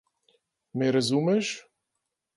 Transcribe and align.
Me 0.77 0.87
razumeš? 0.95 1.55